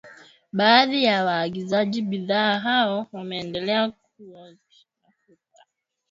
[0.53, 4.59] Baadhi ya waagizaji bidhaa hao wameendelea kuhodhi
[5.03, 5.63] mafuta